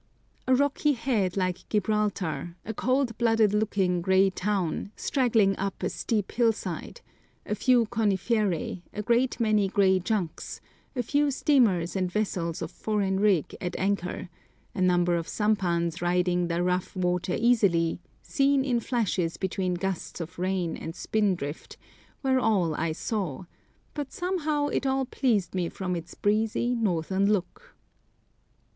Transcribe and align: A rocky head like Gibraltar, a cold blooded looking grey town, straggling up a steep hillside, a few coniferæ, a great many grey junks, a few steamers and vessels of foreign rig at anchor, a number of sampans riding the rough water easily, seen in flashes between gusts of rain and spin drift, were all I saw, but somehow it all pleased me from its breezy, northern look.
A 0.47 0.55
rocky 0.55 0.93
head 0.93 1.37
like 1.37 1.69
Gibraltar, 1.69 2.55
a 2.65 2.73
cold 2.73 3.15
blooded 3.19 3.53
looking 3.53 4.01
grey 4.01 4.31
town, 4.31 4.91
straggling 4.95 5.55
up 5.59 5.83
a 5.83 5.91
steep 5.91 6.31
hillside, 6.31 7.01
a 7.45 7.53
few 7.53 7.85
coniferæ, 7.85 8.81
a 8.95 9.03
great 9.03 9.39
many 9.39 9.67
grey 9.67 9.99
junks, 9.99 10.59
a 10.95 11.03
few 11.03 11.29
steamers 11.29 11.95
and 11.95 12.11
vessels 12.11 12.63
of 12.63 12.71
foreign 12.71 13.19
rig 13.19 13.55
at 13.61 13.75
anchor, 13.77 14.27
a 14.73 14.81
number 14.81 15.15
of 15.15 15.27
sampans 15.27 16.01
riding 16.01 16.47
the 16.47 16.63
rough 16.63 16.95
water 16.95 17.35
easily, 17.37 18.01
seen 18.23 18.65
in 18.65 18.79
flashes 18.79 19.37
between 19.37 19.75
gusts 19.75 20.19
of 20.19 20.39
rain 20.39 20.75
and 20.75 20.95
spin 20.95 21.35
drift, 21.35 21.77
were 22.23 22.39
all 22.39 22.73
I 22.73 22.91
saw, 22.93 23.43
but 23.93 24.11
somehow 24.11 24.65
it 24.69 24.87
all 24.87 25.05
pleased 25.05 25.53
me 25.53 25.69
from 25.69 25.95
its 25.95 26.15
breezy, 26.15 26.73
northern 26.73 27.31
look. 27.31 27.75